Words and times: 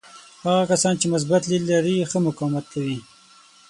هغه 0.45 0.63
کسان 0.71 0.93
چې 1.01 1.05
مثبت 1.13 1.41
لید 1.51 1.63
لري 1.71 1.95
ښه 2.09 2.17
مقاومت 2.27 2.65
کوي. 2.73 2.99